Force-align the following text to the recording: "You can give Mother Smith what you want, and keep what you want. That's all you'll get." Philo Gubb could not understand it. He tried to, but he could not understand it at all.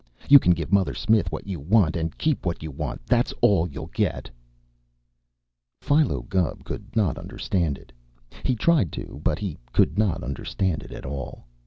"You 0.27 0.39
can 0.39 0.53
give 0.53 0.73
Mother 0.73 0.95
Smith 0.95 1.31
what 1.31 1.45
you 1.45 1.59
want, 1.59 1.95
and 1.95 2.17
keep 2.17 2.43
what 2.43 2.63
you 2.63 2.71
want. 2.71 3.05
That's 3.05 3.35
all 3.39 3.69
you'll 3.69 3.91
get." 3.93 4.31
Philo 5.79 6.23
Gubb 6.23 6.63
could 6.63 6.95
not 6.95 7.19
understand 7.19 7.77
it. 7.77 7.91
He 8.43 8.55
tried 8.55 8.91
to, 8.93 9.21
but 9.23 9.37
he 9.37 9.59
could 9.71 9.99
not 9.99 10.23
understand 10.23 10.81
it 10.81 10.91
at 10.91 11.05
all. 11.05 11.45